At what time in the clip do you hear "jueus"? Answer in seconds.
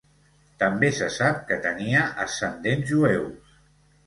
2.95-3.55